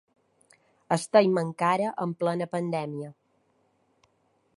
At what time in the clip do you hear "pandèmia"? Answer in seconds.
2.55-3.13